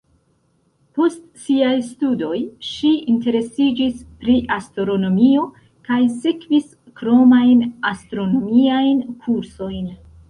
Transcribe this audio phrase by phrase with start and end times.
[0.99, 5.45] Post siaj studoj, ŝi interesiĝis pri astronomio
[5.91, 9.91] kaj sekvis kromajn astronomiajn kursojn.